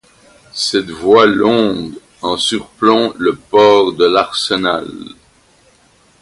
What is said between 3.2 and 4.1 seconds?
port de